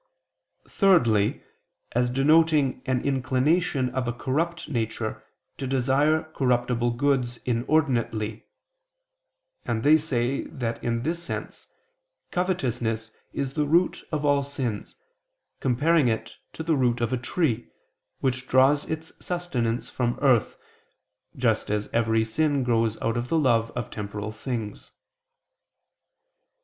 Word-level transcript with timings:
Thirdly, 0.67 1.43
as 1.91 2.09
denoting 2.09 2.81
an 2.87 3.05
inclination 3.05 3.89
of 3.91 4.07
a 4.07 4.11
corrupt 4.11 4.67
nature 4.67 5.23
to 5.59 5.67
desire 5.67 6.23
corruptible 6.33 6.89
goods 6.93 7.37
inordinately: 7.45 8.47
and 9.63 9.83
they 9.83 9.97
say 9.97 10.45
that 10.45 10.83
in 10.83 11.03
this 11.03 11.21
sense 11.21 11.67
covetousness 12.31 13.11
is 13.31 13.53
the 13.53 13.67
root 13.67 14.03
of 14.11 14.25
all 14.25 14.41
sins, 14.41 14.95
comparing 15.59 16.07
it 16.07 16.37
to 16.53 16.63
the 16.63 16.75
root 16.75 16.99
of 16.99 17.13
a 17.13 17.15
tree, 17.17 17.69
which 18.21 18.47
draws 18.47 18.89
its 18.89 19.11
sustenance 19.23 19.87
from 19.91 20.17
earth, 20.23 20.57
just 21.37 21.69
as 21.69 21.91
every 21.93 22.25
sin 22.25 22.63
grows 22.63 22.99
out 23.03 23.17
of 23.17 23.27
the 23.29 23.37
love 23.37 23.69
of 23.75 23.91
temporal 23.91 24.31
things. 24.31 24.93